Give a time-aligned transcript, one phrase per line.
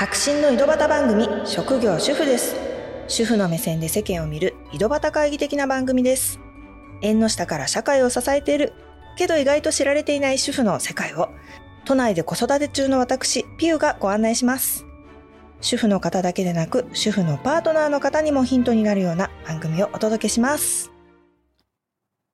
[0.00, 2.56] 白真の井戸端番組職業主婦です。
[3.06, 6.40] 主婦の目線で世間を見る井戸端会議的な番組です。
[7.02, 8.72] 縁の下から社会を支えている
[9.18, 11.28] けど意外と知られていない主婦の世界を
[11.84, 14.86] 都内で子育て中の私ピューがご案内します。
[15.60, 20.90] 主婦の方だけでなく主婦のパートナーの方にもヒントになるような番組をお届けします。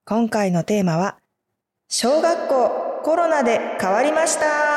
[0.05, 1.17] 今回のテーマは
[1.89, 4.76] 小学校コロナで変わりました。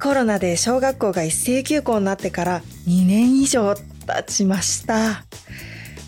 [0.00, 5.24] コロナで小学校が一斉休校になってから2年以上経ちました。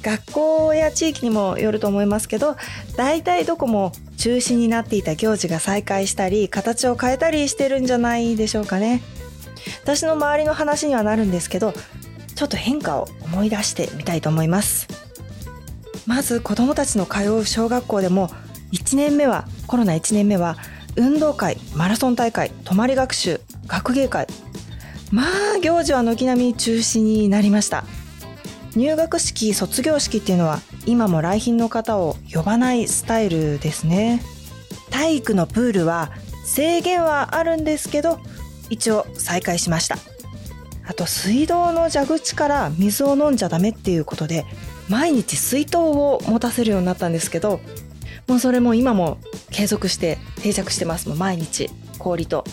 [0.03, 2.57] 学校や地域にもよると思いますけど
[2.97, 9.03] 大体どこも中止になっていた行事が再開したり形を変えたりしてるんじゃないでしょうかね。
[9.83, 11.75] 私の周りの話にはなるんですけど
[12.35, 14.87] ちょっと変化を思い出してみたいと思います。
[16.07, 18.31] まず子どもたちの通う小学校でも
[18.73, 20.57] 1年目はコロナ1年目は
[20.97, 24.27] 運動会マラソン大会泊まり学習学芸会。
[25.13, 27.85] まあ行事は軒並み中止になりました。
[28.75, 34.23] 入学式卒業式っていうのは今も来賓の方を呼ばないスタイルですね。
[34.91, 36.11] 体育のプールは
[36.45, 38.19] 制限はあるんですけど
[38.71, 39.97] 一応再開しました。
[40.87, 44.47] あと水道の蛇口から水を飲んじゃダメっていうことで
[44.89, 47.61] 毎日水筒を持たせるようになったんですけど
[48.27, 49.19] もうそれも今も
[49.51, 51.09] 継続して定着してます。
[51.09, 52.45] もう毎日氷と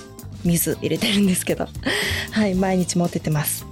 [0.45, 1.67] 水入れてるんですけど。
[2.31, 3.65] はい毎日持っててます。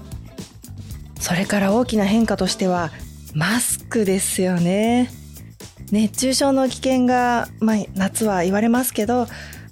[1.20, 2.92] それから大きな変化としては
[3.34, 5.10] マスクですよね。
[5.92, 9.28] 熱中症の危険が、まあ、夏は言われますけど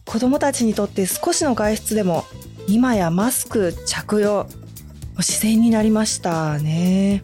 [0.05, 2.25] 子供たちにとって少しの外出でも
[2.67, 4.47] 今やマスク着用
[5.17, 7.23] 自然になりましたね。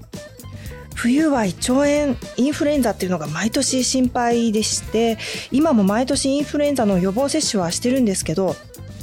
[0.95, 5.20] 冬は胃腸炎インフルエンザっていうのが毎年心配でして
[5.52, 8.55] 今も毎年インフルエンザの予防接種はしてるんですけど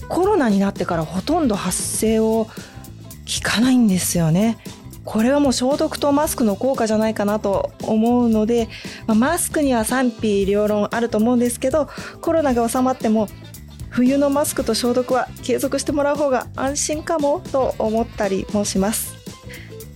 [0.08, 2.46] コロナになってからほとんど発生を
[3.24, 4.58] 聞かないんですよね。
[5.04, 8.68] これはもう消毒とマスクの効果じゃないかなと思うので、
[9.06, 11.88] まあ、マスクには賛否両論あると思うんですけど
[12.22, 13.28] コロナが収まっても
[13.90, 19.14] 冬のマスクと消毒は継続してもらう方が安心かもと思ったりもします。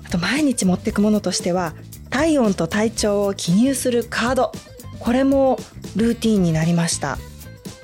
[0.06, 1.74] あと毎日持っていくものとしては
[2.10, 4.52] 体温と体調を記入するカード。
[5.00, 5.58] これも
[5.96, 7.18] ルーティンになりました。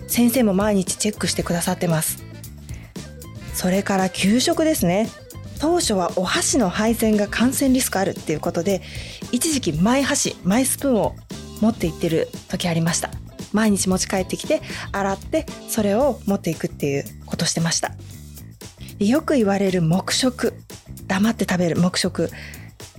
[0.06, 2.22] 先生も毎日チェックしてくださってます。
[3.54, 5.08] それから給食ですね。
[5.60, 8.82] 当初はお箸の配膳が感染リスクあるっていうことで
[9.32, 11.14] 一時期マイ箸マイスプーンを
[11.60, 13.10] 持って行ってる時ありました。
[13.52, 14.60] 毎日持ち帰ってきて
[14.92, 17.92] 洗ってそれを持っていくっていうことしてました。
[18.98, 20.54] よく言われる黙食。
[21.06, 21.80] 黙って食べる。
[21.80, 22.30] 黙食。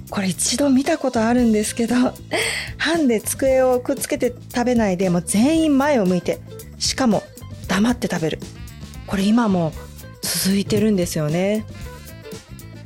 [0.09, 1.95] これ一度見たことあるんですけど
[2.77, 6.39] ハンで机をくっつけて食べないでもう全員前を向いて
[6.78, 7.24] しかも
[7.68, 8.40] 黙って食べる。
[9.08, 9.72] これ今も
[10.22, 11.66] 続いてるんですよね。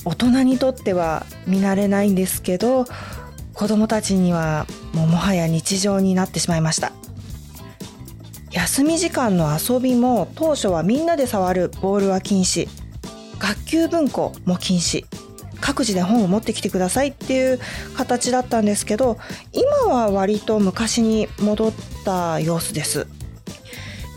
[0.05, 2.85] 大人にとっては見慣れないんですけど
[3.53, 6.91] 子供たちにはもうもはや日常になってしまいました。
[8.51, 12.67] 休み時間の遊びも当初はみんなで触るボールは禁止。
[13.37, 15.05] 学級文庫も禁止。
[15.61, 17.59] 各自で本を持ってきてくださいっていう
[17.95, 19.17] 形だったんですけど
[19.51, 21.73] 今は割と昔に戻っ
[22.05, 23.07] た様子です。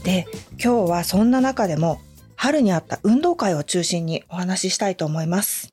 [0.04, 0.26] で
[0.62, 2.00] 今日はそんな中でも
[2.36, 5.72] 春にあった運動会を中心にお話ししたいと思います。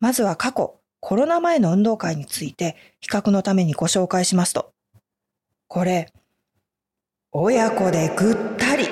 [0.00, 4.72] まずは過去コロナ前の運動会について比較のためにご紹介しますと。
[5.68, 6.12] これ
[7.32, 8.88] 親子でぐったり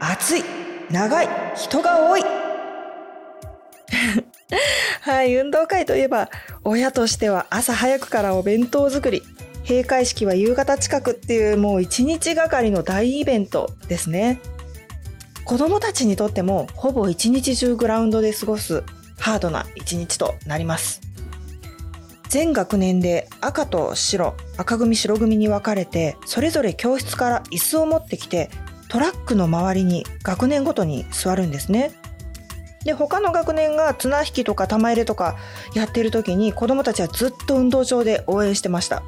[0.00, 0.44] 暑い
[0.90, 2.22] 長い人が多い。
[5.02, 6.30] はい、運動会といえば、
[6.64, 9.22] 親としては朝早くからお弁当作り、
[9.70, 14.40] 閉会式は夕方近くっていうもう一日がかりの大イベントですね。
[15.44, 18.82] 子供たちにとってもほぼ一日中グラウンドで過ごす
[19.16, 21.00] ハードな一日となります。
[22.28, 28.50] 全学年で赤と白、赤組白組に分かれて、それぞれ教室から椅子を持ってきて、
[28.88, 31.92] トラックの周りに学年ごとに座るんですね。
[32.84, 35.36] で他の学年が綱引きとか玉入れとか
[35.76, 39.02] やってる時に子どもたちはずっと運動場で応援してました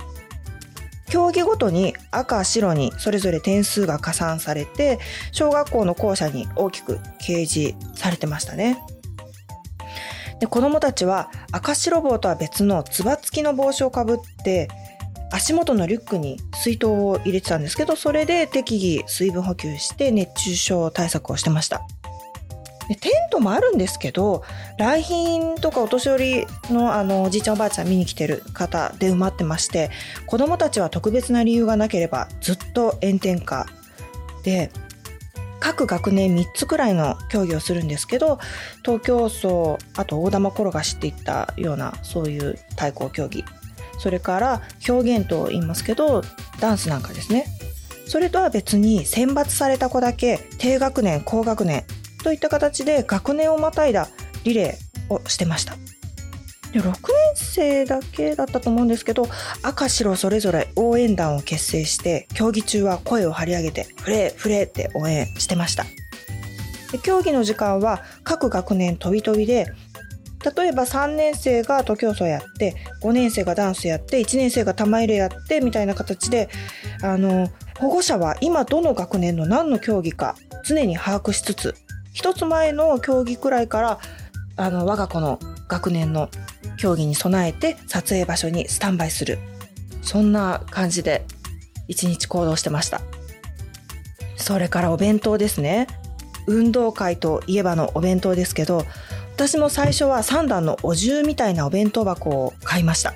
[1.13, 4.99] 競技ごとに赤白にそれぞれ点数が加算されて
[5.31, 8.83] 小学校の校舎に大きく掲示されてましたね。
[10.41, 14.69] で子どもたちは赤白帽とは別のつば付きの帽子をかぶって
[15.31, 21.83] 足元のリュックに水筒を入れてたんですけどそれで適宜水分補給して熱中症対策をしてました。
[22.89, 24.43] でテントもあるんですけど
[24.79, 29.91] 来賓とかお年寄りのあのおじいちゃんおばあちゃん見に来てる方で埋まってまして
[30.27, 33.67] 子どもたちは特別な理由がなければずっと炎天下
[34.43, 34.71] で
[35.61, 38.41] 各学年3つくらいの競技をするんですけど
[38.85, 43.45] 東京走あと大玉転がしっていったようなそういう対抗競技。
[43.99, 46.23] それから表現と言いますけど
[46.59, 47.47] ダンスなんかですね。
[48.09, 51.85] それとは別に選抜された子だけ低学年高学年
[52.23, 54.09] といった形で学年をまたいだ
[54.45, 55.77] リレーをしてました。
[56.73, 56.95] で6年
[57.35, 59.29] 生だけだったと思うんですけど
[59.63, 65.85] 赤白それぞれ応援団を結成して競技中は声を張り上げて「フレーフレー」って応援してました。
[66.91, 69.67] で競技の時間は各学年飛び飛びで
[70.57, 76.49] 例えば3年生が徒競走やって5年生がダンスやって1年生が玉入れやってみたいな形で
[77.03, 77.49] あの
[77.79, 81.75] 保護者は今どの学年の何の競技か常に把握しつつ
[82.13, 83.99] 一つ前の競技くらいから
[84.57, 85.39] あの我が子の
[85.69, 86.29] 学年の
[86.77, 89.39] 競技に備えて撮影場所にスタンバイする。
[90.03, 91.25] そんな感じで
[91.89, 93.01] 一日行動してました。
[94.37, 95.87] それからお弁当ですね。
[96.47, 98.85] 運動会といえばのお弁当ですけど
[99.37, 103.15] 私も最初は3段のお重みたいなお弁当箱を買いました。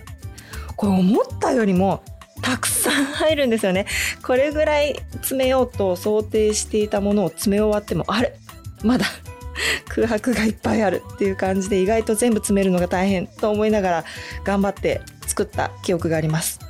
[0.76, 2.02] これ思ったよりも
[2.42, 3.86] たくさん入るんですよね。
[4.22, 8.38] これぐらい詰めようと想定していたものを詰め終わってもあれ？
[8.82, 9.06] まだ
[9.88, 14.04] 空白がいっぱいあるっていう感じで意外と全部詰めるのが大変と思いながら
[14.44, 16.60] 頑張って作った記憶があります。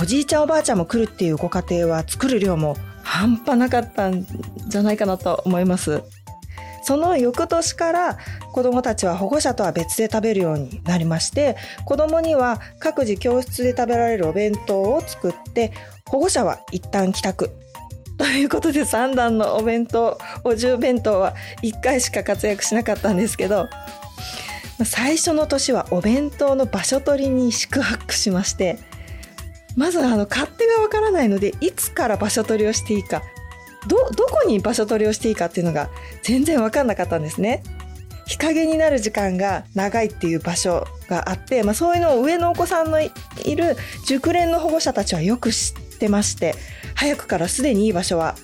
[0.00, 4.26] おじいちゃんおばあちゃんも来るっていうご家庭は作る量も半端なかったん
[4.66, 6.02] じゃないかなと思います。
[6.82, 8.18] その翌年から
[8.52, 15.72] 子どもたちは保護者とは別で食べるようになりまして子どもには各自教室で食べられるお弁当を作って
[16.06, 17.50] 保護者は一旦帰宅。
[18.18, 23.68] ということで3段のお弁当お重弁当は1回しか活躍しなかったんですけど
[24.84, 28.78] 最初の年はお弁当の場所取りに宿泊しまして
[29.76, 33.22] まずあの勝手がわからないのでいつから場所取りをしていいか
[33.86, 35.88] どどこに場所取りをしていいかっていうのが
[36.22, 37.62] 全然分かんなかったんですね。
[38.26, 43.10] 日陰になる時間が長いっていう場所があって、まあ、そういうのを上のお子さんのい
[43.56, 43.74] る
[44.04, 46.54] 熟練の保護者たちはよく知ってまして
[46.94, 48.34] 早くからすでにいい場所は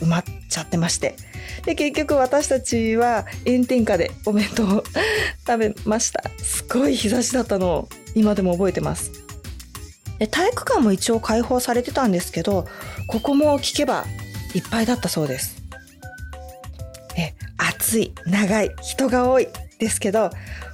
[0.00, 1.16] 埋まっちゃってまして。
[1.64, 4.84] で結局私たちは炎天下でお弁当を
[5.46, 6.22] 食べました。
[6.38, 9.10] すごい日差しだったのを今でも覚えてます。
[10.18, 12.66] で体育館も一応開放されてたんですけど
[13.08, 14.04] ここも聞けば
[14.54, 15.62] いっぱいだったそうです。
[17.18, 20.30] え暑い長い人が多いですけど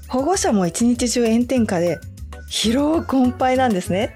[0.08, 1.98] 保護者も一日中炎天下で
[2.50, 4.14] 疲労困憊なんですね。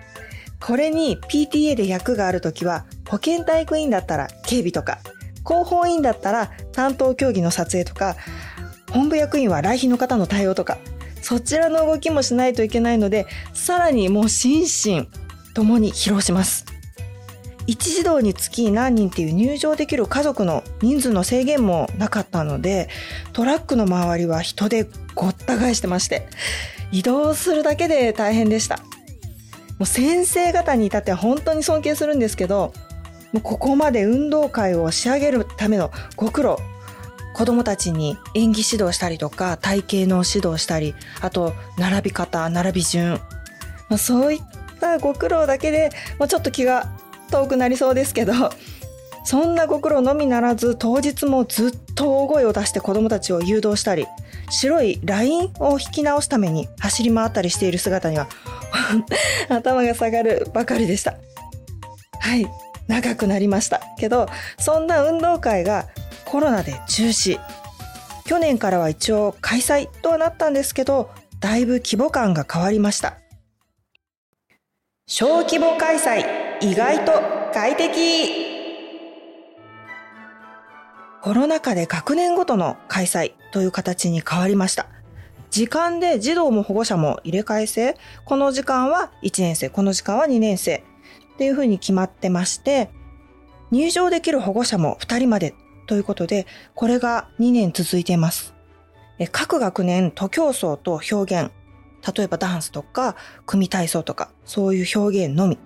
[0.67, 4.99] これに PTA で役がある時は保健体育員だったら警備とか
[5.47, 8.17] 広報委員だったら担当競技の撮影とか
[8.91, 10.79] 本部役員は来賓の方の対応とか
[11.23, 15.09] そちらの動きもしないといけないのでさらにもう心身
[15.55, 16.67] ともに疲労します。
[17.69, 22.89] 一児童につき何人っていう入場できる家族の人数の制限もなかったので
[23.33, 26.29] トラックの周りは人でごった返してまして
[26.93, 28.81] 移動するだけで大変でした。
[29.79, 32.73] もう先生方に至っては本当に尊敬するんですけど
[33.33, 36.59] もうここまで運動会を仕上げるためのご苦労
[37.35, 43.13] 子供たちに演技指導したりとか体型の指導したりあと並び方並び順、
[43.91, 44.41] まあ、そういっ
[44.81, 46.89] たご苦労だけで、まあ、ちょっと気が
[47.31, 48.33] 遠くなりそうですけど
[49.25, 54.07] そんなご苦労のみならず当日もずっと大声を出して子どもたちを誘導したり
[54.49, 58.29] 白いラインを引き直すために走り回ったりしている姿には
[59.49, 61.15] 頭が下がるばかりでした。
[62.21, 62.47] はい。
[62.89, 63.81] 長くなりました。
[63.99, 65.87] けどそんな運動会が
[66.25, 67.41] コロナで中止。
[68.25, 73.19] 去年からは一応開催とはなったんですけどだいぶ規模感が変わりました。
[75.07, 76.25] 小規模開催
[76.61, 77.13] 意外と
[77.53, 78.47] 快適。
[81.23, 84.87] コロナ禍で学年ごとの開催という形に変わりました。
[85.57, 87.97] 時間で児童も保護者も入れ替え制。
[88.27, 89.71] この時間は1年生。
[89.71, 90.85] この時間は2年生。
[91.35, 92.91] っていうふうに決まってまして
[93.71, 95.55] 入場できる保護者も2人まで。
[95.87, 98.53] ということでこれが2年続いています。
[99.33, 101.51] 各学年徒競走と表現。
[102.15, 105.59] 例えばダンスとか組体操とかそういう表現のみ。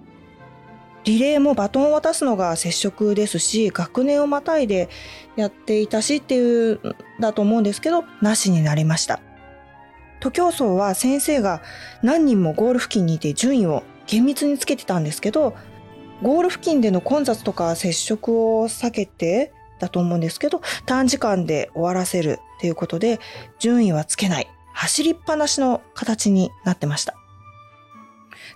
[1.03, 4.89] リレーもバトンを渡すのが接触ですし学年をまたいで
[5.35, 9.21] やっていたしっていうんだと思うんですけどなしになりました。
[10.21, 11.62] 徒競走は先生が
[12.03, 15.55] 何人もゴール付近にいて順位を厳密につけてたんですけど
[16.23, 23.19] ゴール付近での混雑とか接触を避けてだと思うんですけど短時間で終わらせるっていうことで
[23.59, 24.49] 順位はつけない。
[24.73, 27.15] 走りっぱなしの形になってました。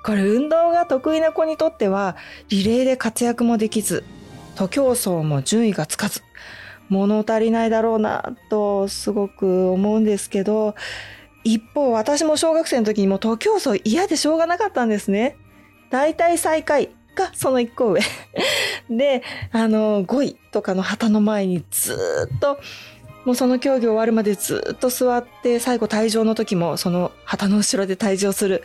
[0.05, 2.17] これ運動が得意な子にとっては
[2.49, 4.05] リレーで活躍もできず
[4.55, 6.23] 徒競走も順位がつかず
[6.89, 10.75] 物足りないだろうなとすごく思うんですけど
[11.45, 15.37] 一方私も小学生の時にも徒競走嫌でしょうがなかったんですね。
[15.91, 18.01] 大体最下位がその一個上。
[18.91, 19.23] で
[19.53, 21.95] あの5位とかの旗の前にず
[22.35, 22.59] っと
[23.25, 28.63] もうその競技終わるまでずっと座って最後退場の時もその旗の後ろで退場する。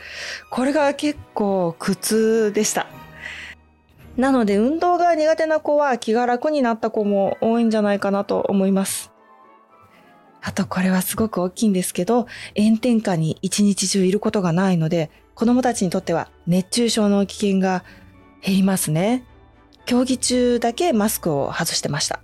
[0.49, 2.87] これが結構苦痛でした。
[4.17, 9.08] なので運動が苦手な子は気が楽になった子も多いんじゃないかなと思います。
[10.41, 12.27] あとこれはすごく大きいんですけど
[12.57, 17.83] 炎天下に一日中いることがないので子供たちにとっては熱中症の危険が
[18.41, 19.25] 減りますね。
[19.85, 22.21] 競技中だけマスクを外してました。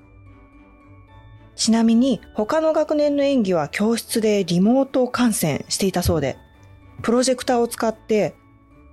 [1.56, 6.38] ちなみに他の学年の演技は教室でリモート観戦していたそうで、
[7.02, 8.36] プロジェクターを使って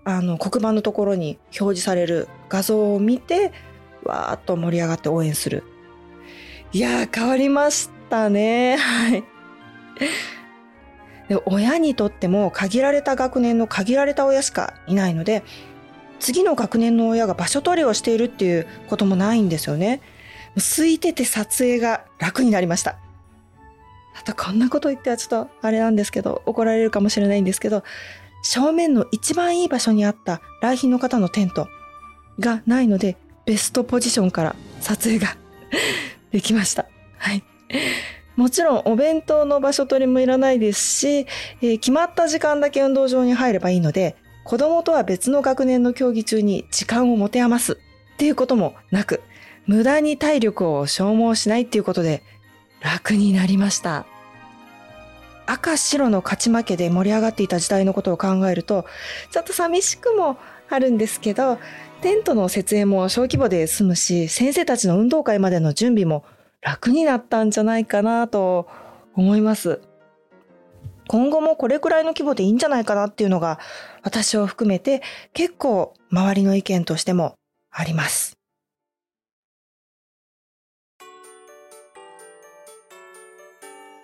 [0.05, 3.53] あの黒板のところに表示される画像を見て、
[4.05, 5.65] わーっと盛り上がって応援する。
[6.73, 8.77] いやー変わりましたね。
[8.77, 9.25] はい。
[11.29, 15.43] で親にとっても限られた学年の限られた親しかいないので、
[16.21, 20.03] 次の学年の親が場所取りをしているっていうこともないんですよね。
[20.57, 22.97] 空いてて撮影が楽になりました。
[24.15, 27.83] あとこんなこと言ってはちょっとあれなんですけど、怒られるかもしれないんですけど、
[28.45, 31.67] 正面の一番いい場所にあった来賓の方のテント
[32.39, 33.17] がないので、
[33.47, 35.37] ベストポジションから撮影が
[36.31, 36.82] できました。
[38.37, 47.77] もちろんお弁当の場所取りもいらないですし、えー、決まった時間だけ運動場に入ればいいので、子供とは別の学年の競技中に時間を持て余すっ
[48.17, 49.21] ていうこともなく、
[49.67, 52.23] 無駄に体力を消耗しないっていうことで
[52.81, 54.07] 楽になりました。
[55.47, 58.87] 赤白の勝ち負けで盛り上がっていた時代のことを考えると、
[59.31, 60.39] ちょっと寂しくも
[60.71, 61.59] あるんですけど、
[62.01, 66.25] テントの設営も小規模で済むし、先生たちの運動会までの準備も
[66.63, 68.69] 楽になったんじゃないかなと
[69.15, 69.83] 思います。
[71.09, 73.59] 今後もこれくらいの規模でいいんじゃないかなっていうのが
[74.03, 75.03] 私を含めて
[75.35, 77.35] 結構周りの意見としても
[77.71, 78.39] あります。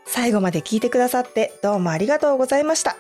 [0.07, 2.97] 最後まで聞いてくださってどうもありがとうございました。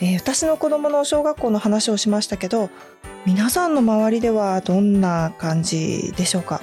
[0.00, 2.70] えー、私の子供の小学校の話をしましたけど、
[3.24, 6.60] 皆さんの周りではどんな感じでしょうか？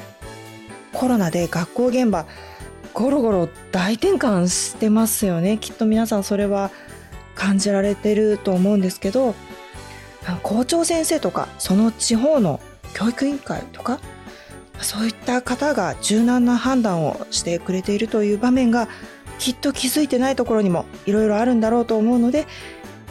[0.93, 2.25] コロナで学校現場、
[2.93, 5.57] ゴロゴロ大転換してますよね。
[5.59, 6.71] きっと皆さんそれは
[7.35, 9.35] 感じられてると思うんですけど、
[10.43, 12.59] 校長先生とか、その地方の
[12.93, 13.99] 教育委員会とか、
[14.81, 18.87] そういった方が柔軟な判断をしてくれているという場面が
[19.37, 22.45] きっと気づいてないところにもいろいろあるんだろうと思うので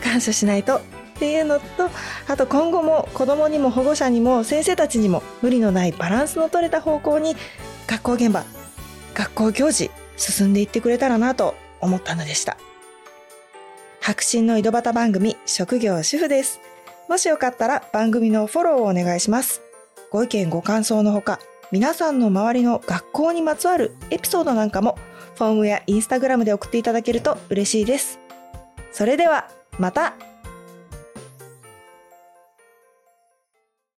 [0.02, 0.80] 感謝しないとっ
[1.18, 1.90] ていうのと
[2.28, 7.34] あと今後も子どもにも保護者にも先生たちにも無理のないバランスの取れた方向に
[7.88, 8.44] 学校現場
[9.14, 12.56] 学校行事進んでいってくれたらなと思ったのでした。
[14.00, 16.60] 白真の井戸端番組職業主婦です。
[17.08, 19.62] もしよかったら番組のフォローをお願いします。
[20.10, 21.40] ご意見ご感想のほか
[21.72, 24.98] 皆さんの周りの学校にまつわるエピソードなんかも
[25.36, 28.18] フォームやインスタグラムで送っていただけると嬉しいです。
[28.92, 30.14] それではまた!